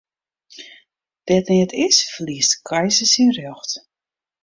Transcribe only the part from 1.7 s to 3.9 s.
is, ferliest de keizer syn rjocht.